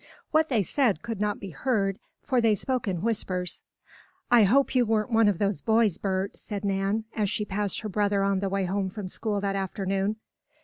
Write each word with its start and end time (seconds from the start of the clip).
What 0.31 0.49
they 0.49 0.63
said 0.63 1.03
could 1.03 1.21
not 1.21 1.39
be 1.39 1.51
heard, 1.51 1.99
for 2.23 2.41
they 2.41 2.55
spoke 2.55 2.87
in 2.87 3.03
whispers. 3.03 3.61
"I 4.31 4.45
hope 4.45 4.73
you 4.73 4.83
weren't 4.83 5.11
one 5.11 5.27
of 5.27 5.37
those 5.37 5.61
boys, 5.61 5.99
Bert," 5.99 6.35
said 6.37 6.65
Nan, 6.65 7.03
as 7.13 7.29
she 7.29 7.45
passed 7.45 7.81
her 7.81 7.89
brother 7.89 8.23
on 8.23 8.39
the 8.39 8.49
way 8.49 8.65
home 8.65 8.89
from 8.89 9.07
school 9.07 9.39
that 9.41 9.55
afternoon. 9.55 10.15